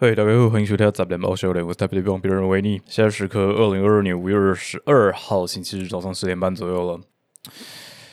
[0.00, 2.80] 嘿，大家好，欢迎收听《杂联报秀嘞》，我是台北的别人维尼。
[2.86, 7.00] 现在时刻二零二二年五月二十二号星期日早上十点半左右了。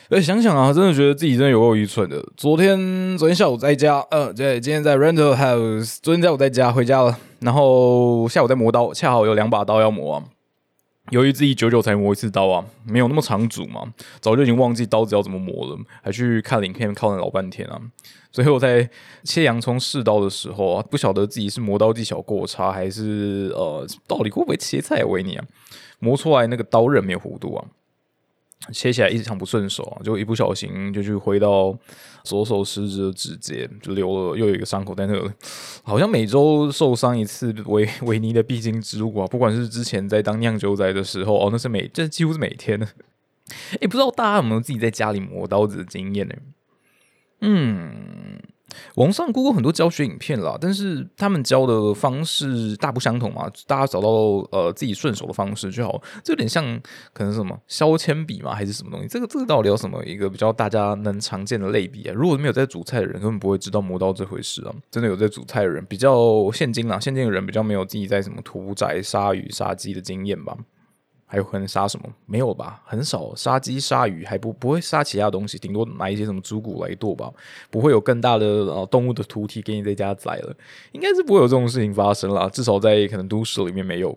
[0.08, 2.20] 哎，想想啊，真的觉得自己真的有够愚蠢的。
[2.36, 5.98] 昨天，昨天下午在家，呃，对，今天在 rental house。
[6.02, 10.24] 昨天下午在家回家了，然后下午在磨刀，恰好有两把刀要磨啊。
[11.10, 17.80] 由于自己久久才磨一次刀啊，没有那么长煮嘛，早就已经忘记刀子要怎么磨了，还去看影片看了老半天啊。
[18.32, 18.88] 所以我在
[19.22, 25.44] 切洋葱试刀的时候啊，不晓得自己是磨刀技巧过差，还是呃，到底会不会切菜维尼啊？
[26.00, 27.64] 磨出来那个刀刃没有弧度啊。
[28.72, 31.76] 切起来一直很不顺手，就一不小心就去挥到
[32.24, 35.22] 左手食指的指节，就留了又有一个伤口但是。
[35.82, 39.26] 好像每周受伤一次，维 维尼的必经之路啊。
[39.26, 42.86] 不管是之前在当酿酒仔的时候哦，那是每这几乎是每天的。
[43.80, 46.34] 哎，不知道大家有没有自己在家里磨刀子的经验呢？
[47.42, 48.40] 嗯。
[48.96, 53.50] 网上看过很多教学影片啦，但是他们教的方式大不相同嘛。
[53.66, 54.08] 大家找到
[54.50, 56.64] 呃自己顺手的方式就好，这有点像
[57.12, 59.08] 可能什么削铅笔嘛，还是什么东西？
[59.08, 62.12] 这个这个到底有什么一个比较大家能常见的类比啊？
[62.14, 64.74] 如果没有在煮菜的人，根本不会知道磨刀这回事啊。
[64.90, 70.56] 真的有在煮菜的人，比较现今啦，现今的人比较没有自己在什么屠宰、杀鱼、杀鸡的经验吧。
[71.26, 72.08] 还有可能杀什么？
[72.24, 77.30] 没有吧，很少杀鸡杀鱼，还不不会杀其他东西，顶多买一些什么猪骨来剁吧，
[77.70, 80.56] 不会有更大的呃动物的屠体给你在家宰了，
[80.92, 84.16] 应该是不会有这种事情发生啦，至少在可能都市里面没有。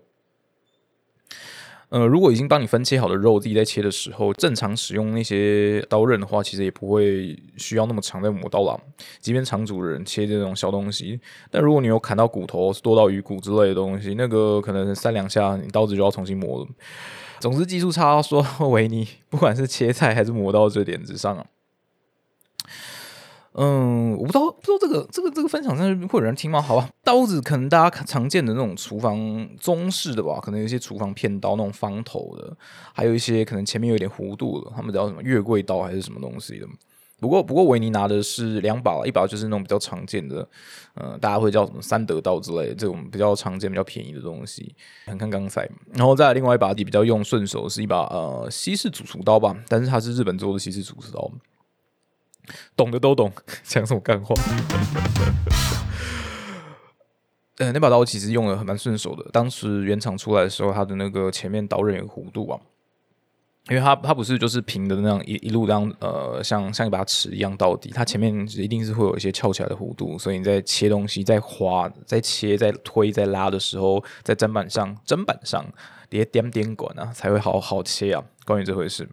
[1.90, 8.80] 呃，如果已经帮你分切好的肉，自己在切的时候，正常使用那些刀刃的话，其实也不会需要那么长的磨刀啦。
[9.20, 16.67] 即便长主人切这种小东西，但如果你有砍到骨头、剁到鱼骨之类的东西，那个可能三两下，你刀子就要重新磨了。
[17.40, 21.45] 总之，技术差，说维尼，不管是切菜还是磨刀这点子上啊。
[23.62, 26.62] 嗯，我不知道，不知道这个这个这个分享上会有人听吗？
[26.62, 32.56] 好吧，刀子可能大家常见的那种厨房中式的吧，可能有一些厨房片刀那种方头的，
[32.94, 36.66] 还有一些可能前面有点弧度的，他们叫什么月桂刀还是什么东西的。
[37.20, 40.48] 不过不过维尼拿的是两把，一把就是那种比较常见的，
[40.94, 44.73] 呃，大家会叫什么三德刀之类的这种比较常见、比较便宜的东西，
[45.06, 45.70] 很看钢材。
[45.92, 51.30] 然后再另外一把比较用顺手是一把呃西式主厨刀吧，但是它是日本做的西式主厨刀。
[52.76, 53.32] 懂的都懂，
[53.64, 54.33] 讲什么干话？
[57.60, 59.30] 呃，那把刀其实用的很蛮顺手的。
[59.33, 62.58] 当时原厂出来的时候，它的那个前面刀刃有弧度啊，
[63.67, 75.65] 因为它它不是就是平的那样一一路这样呃，像像一把尺一样到底，它前面一定是会有一些翘起来的弧度，所以你在切东西、在划、在切、在推、在拉的时候，在砧板上砧板上
[76.09, 78.23] 叠点点管啊，才会好好切啊。
[78.45, 79.09] 关于这回事，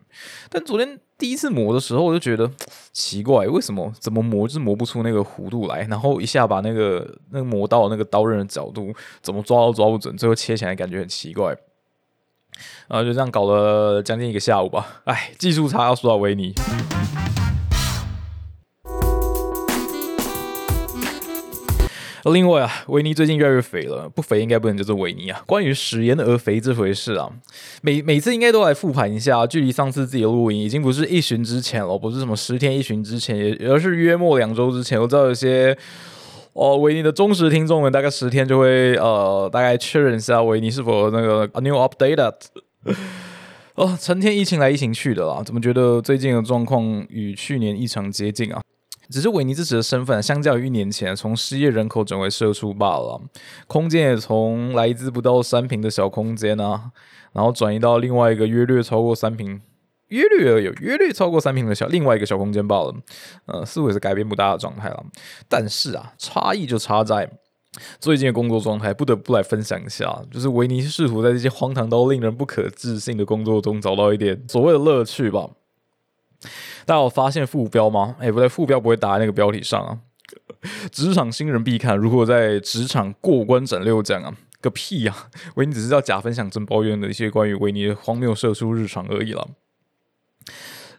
[0.48, 1.00] 但昨天。
[1.18, 2.50] 第一次磨的时候，我就觉得
[2.92, 5.82] 奇怪，为什么怎么磨就是磨不出那个弧度来？
[5.88, 11.56] 然后一下把那个那个磨到那个刀刃的角度，怎么抓都抓不准，最后切起来感觉很奇怪。
[12.88, 15.02] 然后就这样搞了将近一个下午吧。
[15.04, 16.52] 哎，技术差要说到维尼。
[22.32, 25.42] 另外啊，维尼最近越来越肥了，不肥应该不能叫做维尼啊。
[25.46, 27.30] 关于食言而肥这回事啊，
[27.82, 29.46] 每每次应该都来复盘一下。
[29.46, 35.00] 距离上次自己的录音已经不是一旬之前了，不是什么十天一旬之前，也而是约莫两周之前。
[35.00, 35.76] 我知道有些
[36.52, 42.32] 哦，维尼的忠实听众们，大概十天就会呃，大概确认一下维尼是否那个 a new update。
[43.74, 48.60] 哦，成天疫情来疫情去的啦，怎么觉得最近的状况与去年异常接近啊？
[49.10, 53.20] 只是维尼自己的身份，相较于一年前，从失业人口转为社畜罢了。
[53.66, 56.90] 空间也从来自不到三平的小空间啊，
[57.32, 59.60] 然后转移到另外一个约略超过三平、
[60.08, 62.94] 约略有约略超过三平的小另外一个小空间罢了。
[63.46, 65.04] 呃，似乎也是改变不大的状态了。
[65.48, 67.30] 但是啊，差异就差在
[68.00, 70.22] 最近的工作状态，不得不来分享一下。
[70.30, 75.50] 就是维尼试图在这些荒唐到令人不可置信的工作中，找到一点所谓的乐趣吧。
[76.84, 78.16] 大家有发现副标吗？
[78.18, 79.98] 哎，不对，副标不会打在那个标题上啊。
[80.90, 84.34] 职场新人必看，如何在职场过关斩六将啊？
[84.60, 85.28] 个屁啊！
[85.54, 89.46] 维尼只是要假分享真抱怨的一些关于维尼的荒谬社畜日常而已啦。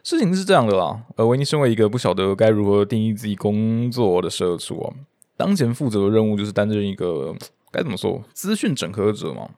[0.02, 4.94] 事情是这样的啦，呃，维尼身为一个不晓得该如何定义自己工作的社畜啊，
[5.36, 7.34] 当前负责的任务就是担任一个
[7.70, 9.50] 该怎么说资讯整合者嘛。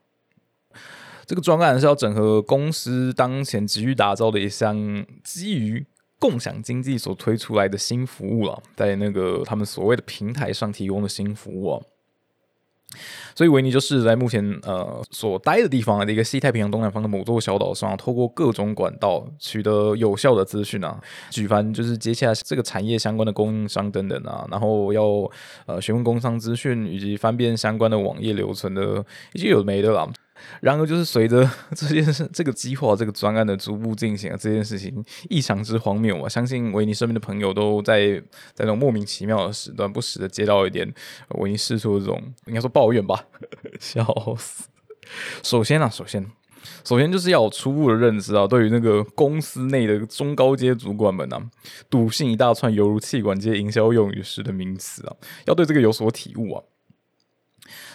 [1.30, 4.76] 这个专案是要整合公司当前急于打造的一项
[5.22, 5.86] 基于
[6.18, 11.80] 共享经济所推出来的新服务了，在那个他们所谓的平台上提供的新服务啊。
[13.36, 21.00] 所以维尼就是在目前呃所待的地方的一个西太平洋东南方的某座小岛上，透过各种管道取得有效的资讯啊，
[21.30, 25.30] 举凡就是接洽这个产业相关的供应商等等啊，然后要
[25.66, 29.04] 呃询问工商资讯以及翻遍相关的网页留存的，
[29.34, 30.12] 已经有没的了。
[30.60, 36.28] 然而，就是随着 这件事、这个计划、这个专案的逐步进行啊，这件事情异常之荒谬啊！
[36.28, 38.18] 相信维尼身边的朋友都在
[38.52, 40.92] 在那种莫名其妙的时段，不时的接到一点
[41.38, 43.24] 维尼释出这种应该说抱怨吧，
[43.80, 44.04] 笑
[44.38, 44.68] 死！
[45.42, 46.24] 首先啊，首先，
[46.84, 51.40] 首先就是要有初步的认知啊，对于那个公司内的中高阶主管们啊，
[51.88, 55.16] 笃信一大串犹如气管接营销用语式的名词啊，
[55.46, 56.62] 要对这个有所体悟啊。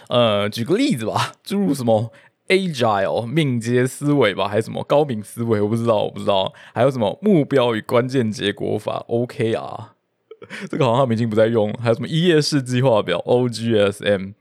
[0.07, 2.11] 呃，举个例子吧，诸如什么。
[2.47, 5.59] Agile 敏捷思维吧，还是什么高敏思维？
[5.59, 6.53] 我不知道，我不知道。
[6.73, 9.87] 还有什么目标与关键结果法？OKR，
[10.69, 11.73] 这个好像他们已经不再用。
[11.73, 14.33] 还有什么一页式计划表？OGSM，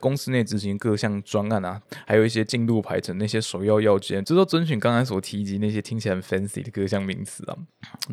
[0.00, 7.56] 公司内执行各项专案啊，还有一些进度排程那些首要要件，这都遵循刚才所提及那些听起来很 fancy 的各项名词啊。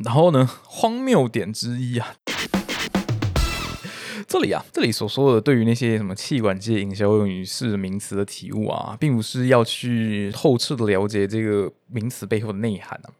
[0.03, 2.13] 然后呢，荒谬点之一啊。
[4.31, 13.11] 这里啊，这里所说的对于那些什么气管界营销用语是名词的体悟啊，并不是要去透彻的了解这个名词背后的内涵啊，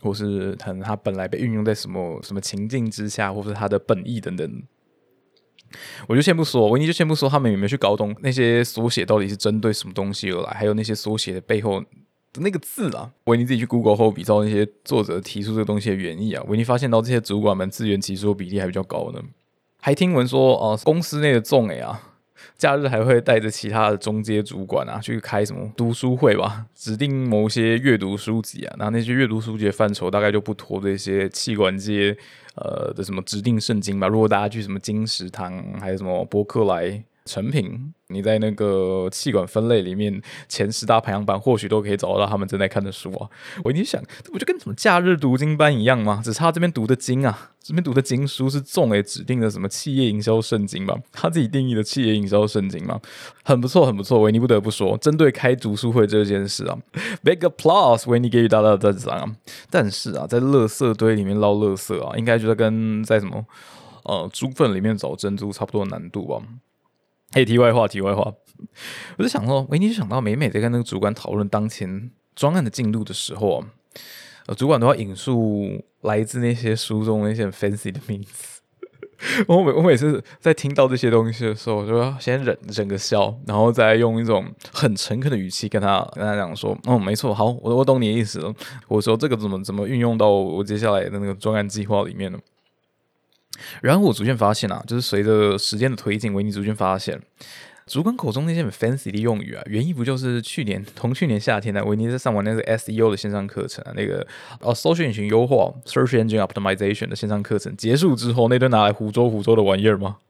[0.00, 4.62] 或是可能它本来被运用在什么什么情境之下，或是它的本意等等。
[6.08, 11.80] 我就先不说，维尼就先不说他们有没有去搞懂那些缩写到底是针对什么东西而来，还有那些缩写的背后
[12.32, 13.12] 的那个字啊。
[13.26, 19.22] 维尼自己去 Google 后比照那些作者提出这个东西的原意啊，维尼发现到这些主管们自圆其说比例还比较高呢。
[19.80, 22.00] 还听闻说，呃，公司内的众诶啊，
[22.58, 32.16] 假日还会带着其他的中阶主管啊，去开什么读书会吧，指定某些阅读书籍啊，那那些阅读书籍的范畴大概就不脱这些气管界
[32.56, 34.08] 呃的什么指定圣经吧。
[34.08, 37.04] 如果大家去什么金石堂，还有什么博客来。
[37.26, 43.28] 成品，你在那个气管分类里面前十大排行榜，或许都可以找得到他们正在看的书啊。
[43.64, 46.22] 我一想，这不就跟什么假日读经班一样吗？
[46.24, 50.96] 只差这边读的经啊，这边读的经书是众诶指定的什么企业营销圣经吧？
[51.12, 53.00] 他自己定义的企业营销圣经嘛？
[53.42, 54.20] 很不错，很不错。
[54.20, 56.78] 维尼不得不说，针对开读书会这件事啊
[57.24, 59.36] ，big applause，维尼给予大大的赞赏。
[59.68, 63.44] 但是啊，在垃圾堆里面捞垃圾啊，应该觉得跟在什么
[64.04, 66.40] 呃猪粪里面找珍珠差不多难度吧。
[67.32, 68.32] 嘿，题外话，题外话，
[69.18, 73.62] 我就想说，维尼就想到，每每在跟那个主管讨论当前专案的进度的时候，
[74.46, 78.62] 呃，主管都要引述来自那些书中那些很 fancy 的名词。
[79.48, 88.54] 我每我每次在听到这些东西的时候，我就要先忍忍个笑，然后再用一种很诚恳的语气跟他跟他讲说：“哦，没错，好，我我懂你的意思了。
[88.88, 92.38] 我说这个怎么怎么运用到我接下来的那个专案计划里面呢？”
[93.82, 97.20] 然后我逐渐发现啊，就是随着时间的推进，维尼逐渐发现，
[97.86, 104.26] 主管口中那些很 fancy 的用语啊，原意不就是去年同去年夏天呢，维尼在上完那个 SEO 的线上课程啊，那个
[104.60, 110.16] 呃搜索引擎优化 （Search Engine Optimization） 的线上课程结束之后，那顿拿来胡诌胡诌的玩意儿吗？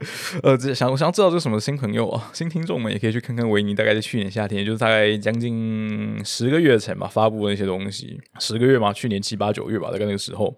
[0.44, 10.54] 呃，这想我想知道这是什么新朋友啊，新听众们也可以去看看维尼，大概在去年夏天，就是大概将近十个月前吧，发布的那些东西，十个月嘛，去年七八九月吧，大概那个时候，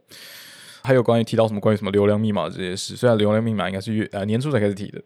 [0.83, 5.03] 还有关于提到什么关于什么流量密码这些事，虽然流量密码应该是月呃年初才开始提的，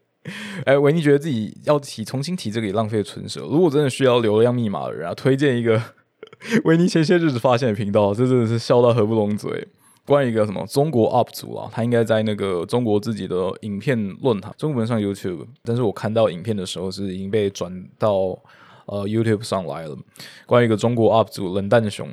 [0.64, 5.80] 哎，维尼觉得自己要提重新提这个也浪费唇舌，如果真的需要流量密码的人啊，推荐一个
[6.64, 9.68] 维尼前些日子发现的频道，这真的是笑到合不拢嘴。
[10.06, 18.38] 关于一个什么中国 UP 主啊，他应该在那个中国自己的影片论坛，中文上 YouTube，但是我看到影片的时候是已经被转到
[18.86, 19.96] 呃 YouTube 上来了。
[20.44, 22.08] 关于一个中国 UP 主冷淡熊，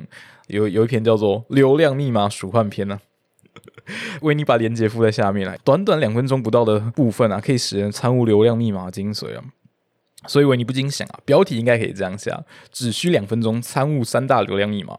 [0.46, 2.98] 有有一篇叫做《流量密码鼠患篇》呢，
[4.22, 9.44] 为你把链接附在下面来，短短两分钟不到的部分啊，可以使人参悟流量密码精髓啊。
[10.28, 14.98] 所以为你不禁想啊，标题应该可以这样下：只需两分钟参悟三大流量密码。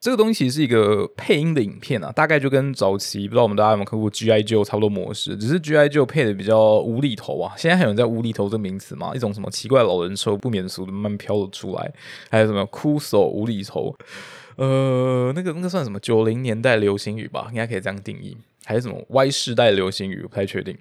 [0.00, 7.52] 这个东西是一个配音的影片啊，大概就跟早期不知道我们大家有没有看过 G I Joe 差不多模式，只是 G I Joe 配的比较无厘头啊。
[7.56, 9.12] 现在还有人在无厘头这名词吗？
[9.14, 11.92] 一种什么奇怪老人车不免俗的慢慢飘了出来，
[12.30, 13.92] 还有什么枯手无厘头？
[14.54, 18.36] 呃，那个那个算什么九零年代流行语吧，应该可以这样定义。
[18.64, 20.22] 还是什么 Y 世代流行语？
[20.22, 20.76] 不太确定。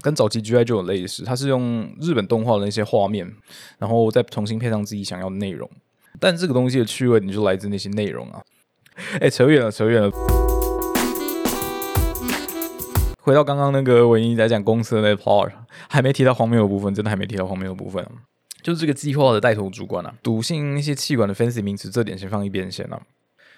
[0.00, 3.34] 跟早期 G I Joe 有类似，它是用日本动画的那些画面，
[3.78, 5.68] 然后再重新配上自己想要的内容。
[6.20, 8.42] 但这个东西的趣味，你就来自那些内容啊！
[9.20, 10.10] 哎，扯远了，扯远了。
[13.20, 15.50] 回到刚刚那个维尼在讲公司的那 part，
[15.88, 18.06] 还没提到荒谬的部分，真的还没提到荒谬的部分。
[18.62, 23.00] 就是这个计划的带头主管啊，笃信那些气管的 fancy 名词，这点先放一边先啊。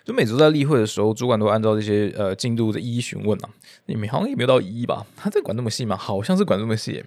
[0.05, 3.49] 就每周在例会的时候，主管都按照这些呃进度的一一询问啊。
[3.87, 5.05] 你们好像也没有到一吧？
[5.17, 5.97] 他在管那么细吗？
[5.97, 7.05] 好像是管这么细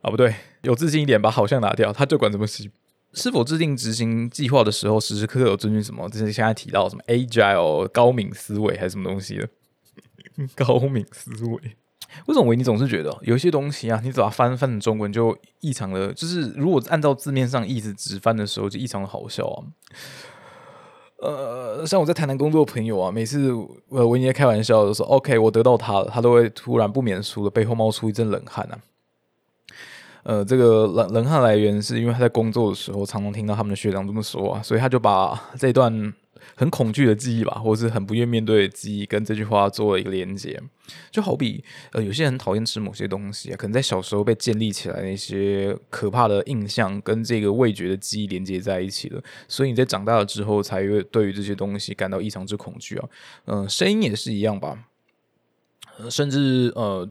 [0.00, 2.70] 啊，不对，有自信一点，把好像拿掉，他就管这么细。
[3.14, 6.08] 是否制定执行计划的时候，时时刻刻有遵循什么？
[6.08, 9.48] 就是现在提到什么 agile 高敏思维还是什么东西的？
[10.54, 11.76] 高敏思维。
[12.26, 19.58] 为什么维尼总是觉得有些东西啊，你只要翻翻成中文就异常的，就是如果按照字面上意思直翻的时候，就异常的好笑啊。
[21.20, 23.50] 呃，像我在台南工作的朋友啊，每次
[23.88, 28.78] 呃维尼在开玩笑的时候，OK，我得到他了，他都会突然不免俗的背后冒出一阵冷汗啊。
[30.24, 36.12] 呃，这个冷冷汗来源是因为他在工作的时候常常听到他们的学长这么说啊，所以他就把这段。
[36.56, 40.60] 很恐惧的记忆吧，或者是很不愿面对的记忆，跟这句话做了一个连接。
[41.10, 49.20] 就好比呃，有些人讨厌吃某些东西啊，可能在小时候被建立起来那些可怕的印象，跟这个味觉的记忆连接在一起了。
[49.48, 53.08] 所以你在长大了之后，才会对于这些东西感到异常之恐惧啊。
[53.46, 54.78] 嗯，声音也是一样吧。
[56.10, 57.08] 甚至呃，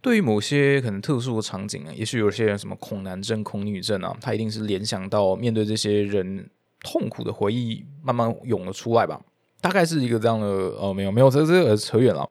[0.00, 6.48] 对于某些可能特殊的场景啊，也许有些人什么恐男症、恐女症啊，他一定是联想到面对这些人。
[6.82, 9.20] 痛苦的回忆慢慢涌了出来吧，
[9.60, 12.26] 大概是一个这样的呃，没有没有，这这个扯远了。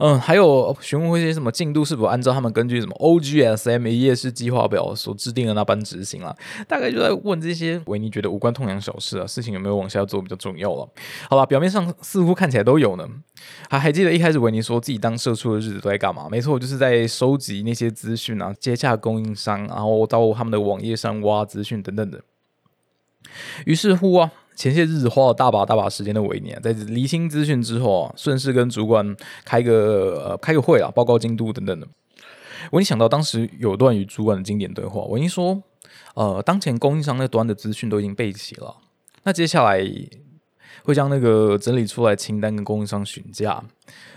[0.00, 6.34] 嗯，还有询问一些什么进度是否按照他们根据什么 OGSM 一页式计划表所制定的那般执行了，
[6.66, 10.88] 大概就在问这些维尼觉得无关痛痒小事啊，事情有没有往下做比较重要了。
[11.28, 13.06] 好吧，表面上似乎看起来都有呢。
[13.68, 16.28] 还还记得一开始维尼说自己当社畜的日子都在干嘛？
[16.30, 22.22] 没错，就是在收集那些资讯啊，接洽供应商，然后到他们的网页上挖资讯等等的。
[23.66, 31.86] 于是乎啊，前些日子花了大把大把时间的维尼，在离心资讯之后啊，顺势跟主管开个呃开个会啊，报告进度等等的。
[32.72, 35.62] 维尼想到当时有段与主管的经典对话，维尼说
[36.14, 38.76] ：“呃，当前供应商那端的资讯都已经备齐了，
[39.22, 39.82] 那接下来
[40.84, 43.64] 会将那个整理出来清单跟供应商询价。”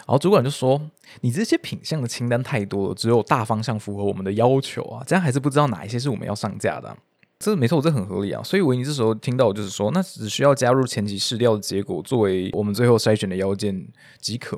[0.05, 0.81] 然后主管就说
[1.21, 6.97] ：“你这些品相的清单太多了，只有大方向符合我们的要求啊，这样还是不知道哪一些是我们要上架的。”
[7.43, 8.41] 这没错，这很合理啊。
[8.41, 13.85] 所以维尼这时候听到就是说，那只需要加入前期试调的结果作为我们最后筛选的要件
[14.21, 14.57] 即可。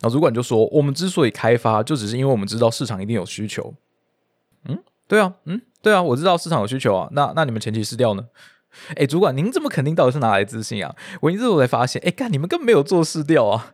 [0.00, 3.74] 然后主管就说，我们之所以开发，就只是因为我们知道市场一定有需求。
[4.68, 7.08] 嗯，对啊，嗯，对啊，我知道市场有需求啊。
[7.12, 8.26] 那那你们前期试调呢？
[8.94, 10.94] 哎，主管，您这么肯定，到底是哪来自信啊？
[11.22, 13.72] 维尼这时候才发现，哎，干，你们根本没有做试调啊。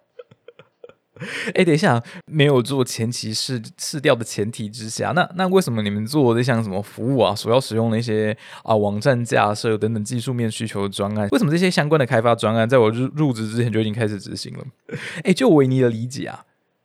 [1.54, 14.64] 哎，等一下，没有做前期试试调的前提之下，那那为什么你们做这项什么服务啊，所要使用的一些啊网站架设等等技术面需求的专案，为什么这些相关的开发专案在我入入职之前就已经开始执行了？
[15.24, 16.44] 哎，就维尼的理解啊。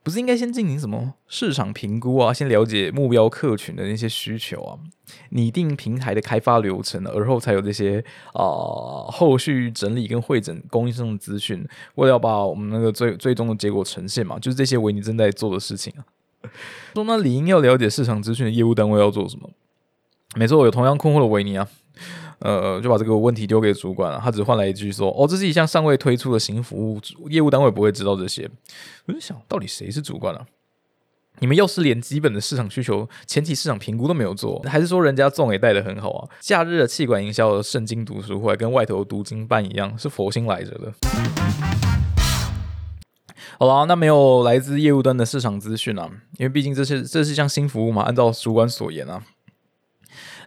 [0.09, 2.33] 不是应该先进行什么市场评估啊？
[2.33, 4.79] 先了解目标客群的那些需求啊，
[5.29, 11.63] 拟定平台的开发流程，而后才有这些啊后续整理跟会诊供应商的资讯，
[11.93, 16.01] 为了要把我们那个最最终的结果呈现嘛，就是这些维尼正在做的事情啊。
[16.95, 19.47] 说那理应要了解市场资讯的业务单位要做什么？
[20.35, 21.67] 没错，有同样困惑的维尼啊。
[22.39, 24.19] 呃，就把这个问题丢给主管了。
[24.23, 28.49] 他只换来一句说：“哦，这是一项尚未推出的新服务，业务单位不会知道这些。”
[29.07, 30.45] 我就想到底谁是主管啊？
[31.41, 36.29] 你们要是连基本的市场需求、前期市场评估都没有做，还是说人家粽也带的很好啊？
[36.41, 40.93] 假日的气管营销、圣经读书会跟外头读经办一样，是佛心来着的。
[43.57, 48.03] 好了，那没有来自业务端的市场资讯啊，因为毕竟这是这是一项新服务嘛。
[48.03, 49.23] 按照主管所言啊。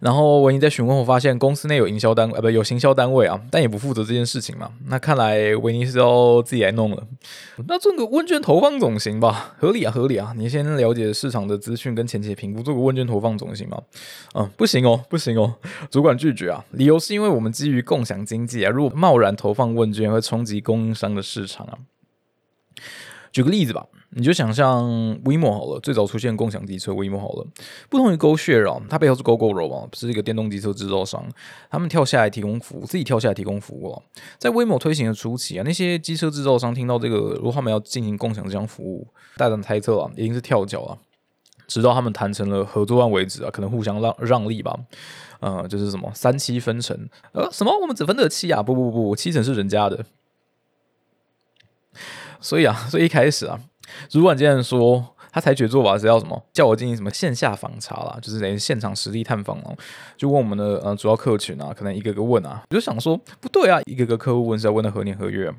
[0.03, 4.73] 然后维尼在询问后发现，公司内有营销单位，呃，不，有行销单位啊，但也不负责这件事情嘛。
[4.89, 7.07] 那看来维尼是要自己来弄了。
[7.69, 9.55] 那做个问卷投放总行吧？
[9.61, 10.35] 合理啊，合理啊。
[10.37, 13.81] 你先了解市场的资讯跟前期的评估，做个问卷投放总行吗？
[14.35, 15.55] 嗯，不行哦，不行哦。
[15.89, 21.79] 主管拒绝啊，理由是因为我们基于共享经济啊，如果贸然投放问卷，会冲击供应商的市场啊。
[23.31, 23.87] 举个例子吧。
[24.15, 24.85] 你就想象
[25.25, 27.47] WeMo 好了，最早出现共享机车 WeMo 好了，
[27.89, 31.27] 不同于 GoShare 啊，它背后是 GoGoRo 啊，是一个电动机车制造商，
[31.71, 34.03] 他们跳下来提供服务，自己跳下来提供服务啊。
[34.37, 39.07] 在 WeMo 推行的初期啊，那些机车制造商听到这个，如果他们要进行共享这项服务，
[39.39, 40.99] 大胆猜测啊，一定是跳脚啊，
[41.67, 44.79] 直到他们谈成了合作案为止啊，可能互相让让利吧，
[45.41, 50.05] 呃，就是什么三七分成，呃，什么我们只分得七啊，不不不，七成是人家的，
[52.41, 53.59] 所以啊，所以一开始啊。
[54.09, 56.43] 主管竟然说，他采取做法是要什么？
[56.53, 59.77] 叫我进行什么线下访查啦，就是等于现场实地探访哦，
[60.17, 65.53] 就问我们的呃主要客群啊，可能一个个问啊，我就想说不对啊，一个个客户问是要问的何年何月？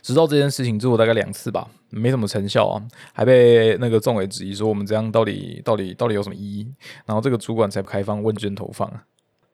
[0.00, 2.80] 直到这件事情做大概两次吧，没什么成效啊，
[3.12, 6.72] 还被那个众委质疑说我们这样到底到底到底有什么意义？
[7.04, 8.88] 然后这个主管才开放问卷投放。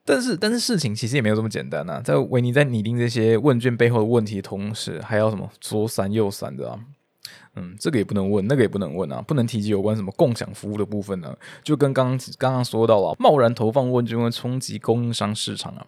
[0.04, 2.00] 但是，但是事情其实也没有这么简单呐。
[2.02, 6.78] 在维尼在拟定这些问卷背后的问题同时，还要什么左闪右闪的啊？
[7.58, 11.36] 嗯，这个也不能问，那个也不能问啊，不能提及有关什么共享服务的部分呢？
[11.64, 15.86] 就跟刚刚刚刚说到了，贸然投放问卷会冲击供应商市场啊。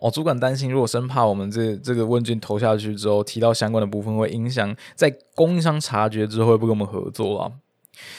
[0.00, 7.52] 哦，主管担心，如果生怕我们这这个问卷投下去之后，提到相关的部分会影响在供应商察觉之后会不跟我们合作啊。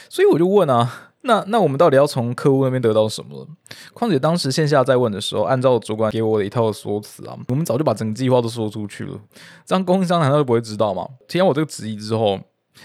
[0.08, 1.12] 所以我就问啊。
[1.26, 3.46] 那那我们到底要从客户那边得到什么？
[3.92, 9.18] 况且当时线下在问的时候，按照主管给我的一套说辞啊，我们早就把整个计划都说出去了，
[9.64, 11.08] 这样供应商难道就不会知道吗？
[11.26, 12.38] 听完我这个质疑之后，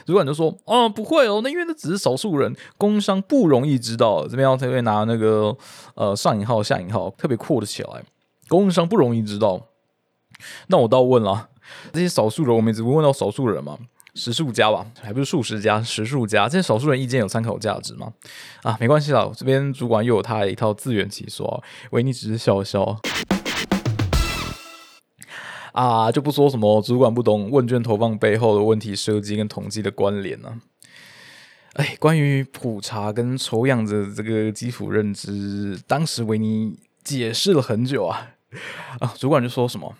[0.05, 4.25] 主管就说：“哦，不会哦，那因为那只是少数人，供应商不容易知道。
[4.27, 5.55] 这边要特别拿那个
[5.95, 8.03] 呃上引号下引号特别扩的起来，
[8.47, 9.67] 供应商不容易知道。
[10.67, 11.49] 那我倒问了，
[11.91, 13.77] 这些少数人，我们只会问到少数人嘛？”
[14.15, 18.11] 十数家吧，还不是数十家，十数家，这些少数人意见有参考价值吗？
[18.63, 22.99] 啊，没关系啦，这边主管又有他的一套自圆其说，维尼只是笑笑。
[25.71, 30.57] 啊，就不说什么主管不懂问卷投放背后的问题设计跟统计的关联了。
[31.73, 38.31] 哎，关于普查跟抽样的这个基础认知，当时维尼解释了很久啊，
[38.99, 39.95] 啊，主管就说什么？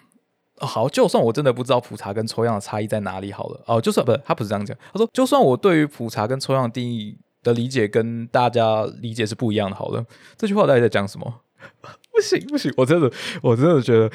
[0.60, 10.06] 好，就算我真的不知道普查跟抽样的差异在哪里，好了，哦，就算不是他不是这样讲，他说，就算我对于普查跟抽样的定义的理解跟大家理解是不一样的，好了，
[10.38, 11.42] 这句话到底在讲什么？
[12.12, 13.12] 不行不行，我真的
[13.42, 14.12] 我真的觉得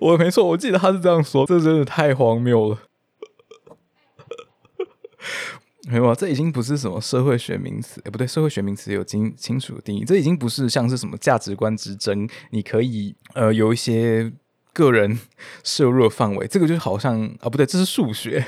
[0.00, 2.78] 我没错，我记得他是这样说，这真的太荒谬了。
[5.90, 14.32] 没有啊，这已经不是什么社会学名词，哎，不对，社会学名词有清清楚的定义，这已经不是像是什么价值观之争，你可以呃有一些。
[14.78, 15.18] 个人
[15.64, 18.44] 摄入的范围，这个就好像啊，不对，这是数学，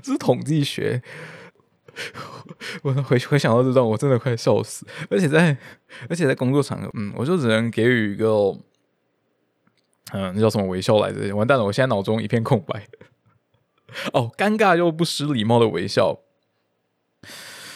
[0.00, 1.02] 这是统计学。
[2.82, 4.86] 我回回想到这段，我真的快笑死。
[5.10, 5.56] 而且在
[6.08, 8.56] 而且在工作场合，嗯，我就只能给予一个，
[10.12, 11.34] 嗯，那叫什么微笑来着？
[11.34, 12.86] 完蛋了，我现在脑中一片空白。
[14.12, 16.20] 哦，尴尬又不失礼貌的微笑。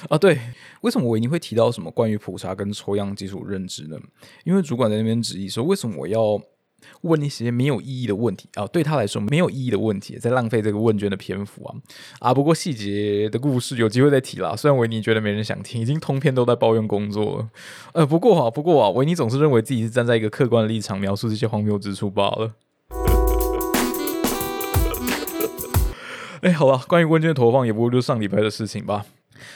[0.09, 0.39] 啊，对，
[0.83, 3.99] 为什么维尼会提到什么关于普查跟抽样基础认知呢？
[4.45, 6.41] 因为主管在那边质疑说，为什么我要？
[7.03, 11.75] 问一些没有意义的问题啊，对他来说没有意义的问题，在浪费这个问卷的篇幅啊
[12.21, 12.35] 啊！
[12.35, 14.55] 不过细节的故事有机会再提啦。
[14.57, 17.49] 虽然维尼觉得没人想听，已经通篇都在抱怨工作了。
[17.93, 22.53] 呃，不过啊，不过啊，维尼总是认为自己是站在一个客观的立场描述这些荒谬之处罢了。
[26.43, 29.05] 哎，好了，关于问卷投放，也不过就是上礼拜的事情吧。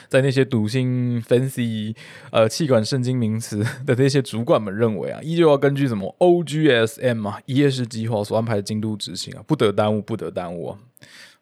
[0.07, 1.95] 在那些笃信 fancy
[2.31, 10.79] 呃气管圣经名词的这些主管们认为啊，依旧要根据什么 OGSM 啊一页式计划所安排的进度执行啊，不得耽误，不得耽误啊。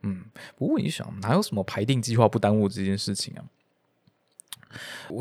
[0.02, 0.24] 嗯，
[0.58, 3.44] 不过你想，哪有什么排定计划不耽误这件事情啊？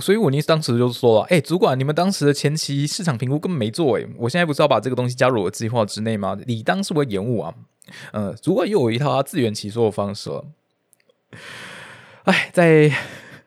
[0.00, 6.34] 所以我尼当时就说了，哎，主管，你们当时的前期市场评估根本没做，哎，我现在不是要把这个东西加入我计划之内吗？
[6.46, 7.54] 理当是会延误啊。
[8.12, 10.46] 呃，主管又有一套他自圆其说的方式了。
[12.24, 12.90] 哎，在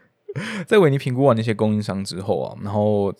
[0.67, 3.13] 在为你评估完那些供应商之后啊，然后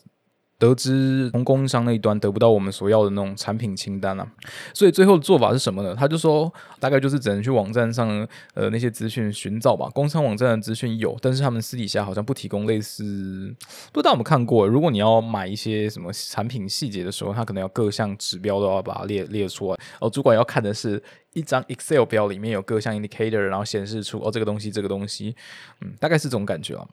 [0.66, 4.28] 得知从供应商那一端得不到我们所要的那种产品清单啊，
[4.74, 5.96] 所以最后的做法是什么呢？
[5.96, 9.90] 他就说，大概就是只能去网站上呃那些资讯寻找吧。
[9.94, 13.54] 工商网站的资讯有，但是他们私底下好像不提供类似，
[13.94, 14.68] 不知道我们看过。
[14.68, 19.80] 如果你要买一些什么产品细节的时候，他可能要各项指标都要把它列列出来。
[20.00, 21.02] 哦，主管要看的是。
[21.36, 25.36] 一张 Excel 表里面有各项 indicator，然后显示出哦这个东西这个东西，
[25.82, 26.88] 嗯，大概是这种感觉啊。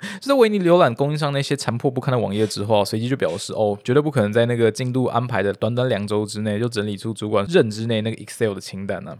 [0.20, 9.16] 就在维尼浏览供应商那些残破不堪的网页之后，随即就表示哦，绝对不可能在那个进度安排的短短两周之内就整理出主管认知内那个 Excel 的清单呢。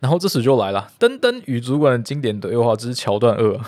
[0.00, 3.60] 然后这时就来了，登登与主管的经典对话之桥段二。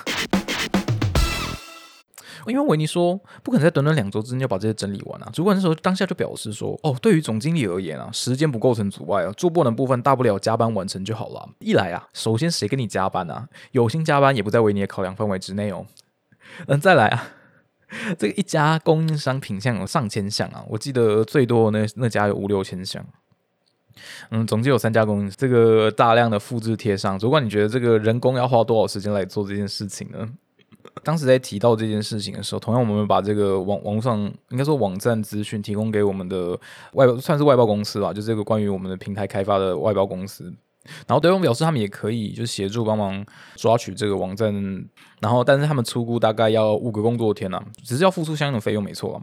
[2.47, 5.29] 因为维尼说不可能在短短两周之内就把这些整理完啊！
[5.33, 11.49] 主管那时候当下就表示说：“哦，对于总经理而言啊，时间不构成阻碍啊，做不完的部分大不了加班完成就好了。
[11.59, 13.49] 一来啊，首先谁跟你加班啊？
[13.73, 15.85] 有心加班也不在维尼的考量范围之内哦。
[16.67, 17.29] 嗯，再来啊，
[18.19, 23.05] 这个一家供应商品项有上千项啊，我记得最多那那家有五六千项。
[24.31, 30.29] 嗯，总计有三家公司，这个大量的复制贴上，主管你觉得这个人工要花多少时间来做这件事情呢？”
[31.03, 34.19] 当时在提到这件事情的时候，同样我们把这个网网上
[34.51, 36.59] 应该说网站资讯提供给我们的
[36.93, 40.53] 外算是外包公司吧，就这个关于我们的平台开发的外包公司。
[41.07, 44.53] 然后对方表示他们也可以就是协助帮忙抓取这个网站，
[45.21, 49.23] 然后但是他们出估大概要五个工作天呢，只是要付出相应的费用，没错啊。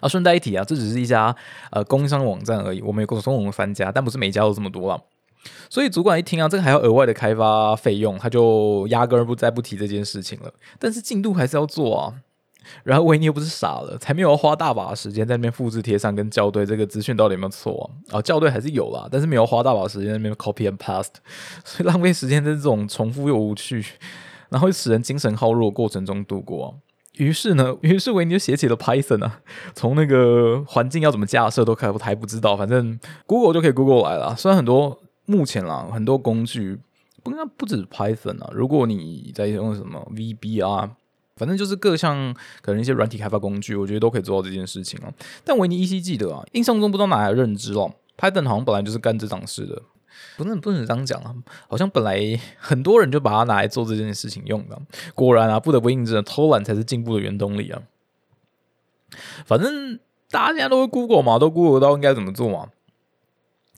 [0.00, 1.34] 啊顺带一提啊，这只是一家
[1.70, 5.00] 呃供应商网站而已，我们有共同三家，但不是每家都这么多了。
[5.68, 10.52] 所以主管一听啊，这个还要额外的开发费用，他就压根儿不再不提这件事情了。
[10.78, 12.14] 但是进度还是要做啊。
[12.82, 18.18] 然后维尼又不是傻了，才没有花大把时间在那边复制贴上跟校对这个资讯到底有没有错啊？
[18.18, 21.14] 哦校对还是有啦，但是没有花大把时间在那边 copy and paste，
[21.64, 23.84] 所以浪费时间在这种重复又无趣，
[24.48, 26.74] 然后使人精神耗弱过程中度过。
[27.18, 29.40] 于是呢，于是维尼就写起了 Python 啊，
[29.74, 34.34] 从那个环境要怎么架设都还不还不知道，反正 Google 就可以 Google 来了。
[34.36, 36.80] 虽然很多目前啦很多工具
[37.22, 40.90] 不应该不止 Python 啊，如果你在用什么 VB 啊。
[41.36, 45.12] 反正就是各项可能一些软体开发工具，我觉得都可以做到这件事情啊。
[45.44, 49.82] 但维尼依稀记得啊，印象中不知道哪来的认知哦，Python 好像本来就是干这档事的，
[50.36, 51.34] 不能不能这样讲啊，
[51.68, 54.80] 好像本来很多人就把它拿来做这件事情用的。
[55.14, 57.82] 果然啊，不得不印证，偷懒才是进步的原动力啊。
[59.44, 59.98] 反正
[60.30, 62.68] 大家都会 Google 嘛，都 Google 到应该怎么做嘛。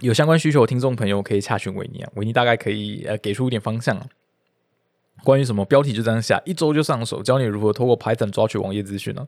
[0.00, 3.98] 有相关需求的听众朋友可以洽询维尼啊，维尼大概可以呃给出一点方向。
[5.24, 9.26] 关于什么标题就这样下，一周就上手，教你如何透过 Python 抓取网页资讯呢？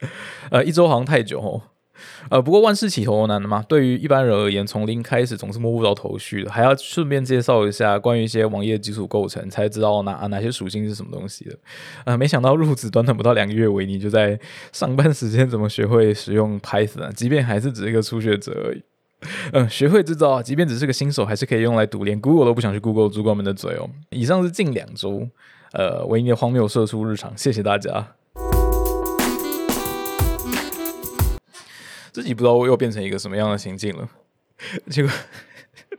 [0.50, 1.62] 呃，一周好像太久哦。
[2.28, 11.56] 呃，不过万事起头难的嘛，对于一般人而言，从零开始总是摸不着头绪的，还要顺便介绍一下关于一些网页基础构成，才知道哪哪些属性是什么东西的。
[12.04, 14.38] 呃，没想到入职短短不到两个月，维尼就在
[14.72, 18.82] 上班时间怎么学会使用 Python，即便还是只是一个初学者而已。
[19.52, 23.88] 嗯，学会制造，即便只是个新手，还是可以用来赌连 Google 都不想去 Google 主管们的嘴哦。
[24.10, 25.28] 以上是近两周，
[25.72, 28.14] 呃，维尼的荒谬社畜日常，谢谢大家。
[32.12, 34.08] 自己不知道我又变成一个什么样的情境了，
[34.88, 35.10] 结果，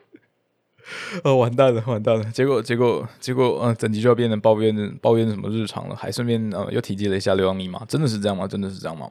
[1.24, 8.48] 呃，完蛋了，完蛋了，结果，结果，结果，嗯，整集就要变成抱怨，抱怨什么日常了，还顺便呃又提及了一下流量密码，真的是这样吗？
[8.48, 9.10] 真的是这样吗？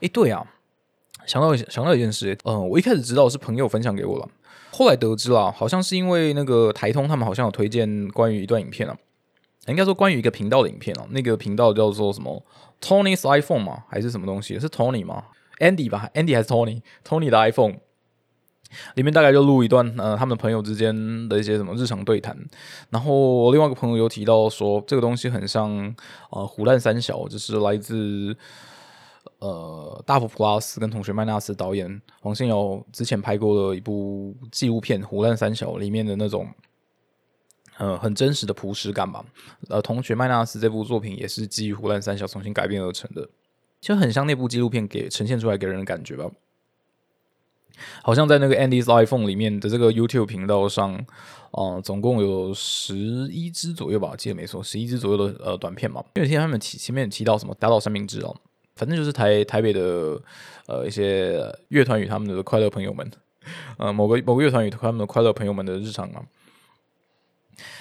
[0.00, 0.44] 哎，对啊。
[1.26, 4.28] 想到想到一件事，嗯，我一开始知道是朋友分享给我了，
[4.70, 8.96] 后来得知了，好像是因为那个台通他们好像有推荐关于一段影片啊，
[9.66, 12.42] 应该说关于一个频道的影片啊，那个频道叫做什么
[12.80, 14.58] Tony's iPhone 嘛，还是什么东西？
[14.60, 15.24] 是 Tony 吗
[15.58, 17.74] ？Andy 吧，Andy 还是 Tony？Tony 的 iPhone
[18.94, 22.36] 里面大概就录一段，呃，他们朋友之间的一些什么日常对谈，
[22.90, 25.94] 然后我另外一个朋友有提到说，这个东西很像
[26.30, 28.36] 呃虎烂三小，就是来自。
[29.46, 36.48] 呃，大佛普拉斯跟同学麦纳斯导演黄信尧之前拍过的一部纪录片《胡乱三小》里面的那种，
[37.78, 39.24] 呃，很真实的朴实感吧。
[39.68, 43.28] 呃，同学麦纳斯这部作品也是基于《胡乱三小》重新改编而成的，
[43.80, 46.28] 就很像那部纪录片给呈现出来给人的感觉吧。
[48.02, 50.98] 好像在那个 Andy's iPhone 里面的这个 YouTube 频道上，
[51.52, 56.02] 呃，总共有十一支左右吧，记得没错，十一支左右的呃短片嘛。
[56.16, 58.34] 因为听他们提前面提到什么打倒三明治哦。
[58.76, 60.20] 反正就是台台北的
[60.66, 63.10] 呃一些乐团与他们的快乐朋友们，
[63.78, 66.22] 呃某个某个乐团与他们的快乐朋友们的日常啊，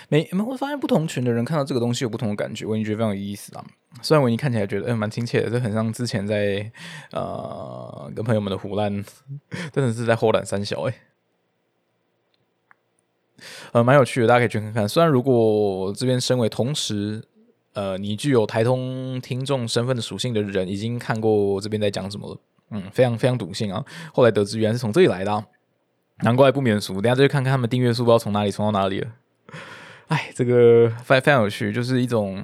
[0.08, 3.66] 没没会发现不同群的人看到这个东西有不同的感觉，我已经觉得非常有意思啊。
[4.02, 6.72] 虽然我已经看起来觉得哎蛮亲切的，这很像之前在
[7.12, 8.92] 呃跟朋友们的胡乱，
[9.74, 10.94] 真的是在后懒三小哎，
[13.74, 14.88] 呃蛮有趣的，大家可以去看看。
[14.88, 17.28] 虽然如果这边身为同时。
[17.76, 22.38] 呃，你具有台通听众身份的属性的人，已经看过这边在讲什么了。
[22.72, 23.86] 嗯，非常非常笃信啊。
[24.14, 25.46] 后来得知原来是从这里来的，
[26.24, 27.02] 难怪不免俗。
[27.02, 29.08] 等下再去看看他们订阅数，不知道从哪里冲到哪里了。
[30.08, 32.44] 哎，这个非非常有趣，就是一种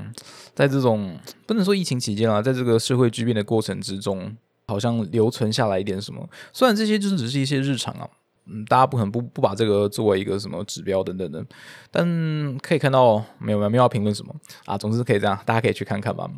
[0.54, 1.18] 在这种
[1.48, 4.36] 不能说疫情期间啊，在这个社会巨变的过程之中，
[4.68, 6.30] 好像留存下来一点什么。
[6.52, 8.08] 虽然这些就是只是一些日常啊。
[8.52, 11.44] 嗯，大家不可能不不把这个作为一个什么指标等等的，
[11.90, 14.36] 但可以看到没有没有没有评论什么
[14.66, 16.30] 啊，总之可以这样，大家可以去看看吧。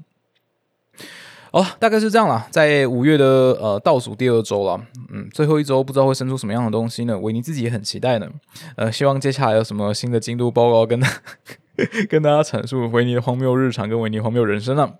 [1.52, 3.26] 哦，大概是这样了，在五月的
[3.62, 7.19] 呃倒数第二周了，嗯，最后一周不知道会生出什么样的东西呢？
[7.19, 8.28] 维尼自己也很期待呢，
[8.76, 10.99] 呃，希望接下来有什么新的进度报告跟
[12.10, 14.93] 跟大家阐述维尼的荒谬日常跟维尼荒谬人生呢？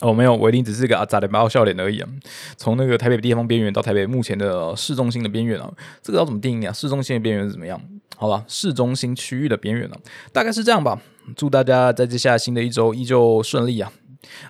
[0.00, 2.08] 哦，没有，我一定只是个啊扎的猫笑脸而已啊。
[2.56, 5.70] 从那个台北地方边缘到台北目前的市中心的边缘啊，
[6.02, 6.72] 这个要怎么定义啊？
[6.72, 7.80] 市中心的边缘是怎么样？
[8.16, 9.96] 好了，市中心区域的边缘呢，
[10.32, 11.00] 大概是这样吧。
[11.36, 13.92] 祝大家在接下来新的一周依旧顺利啊！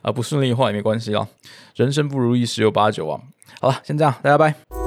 [0.03, 1.29] 啊，不顺利的话也没关系啊，
[1.75, 3.21] 人生不如意十有八九啊。
[3.61, 4.80] 好了，先这样，大家拜。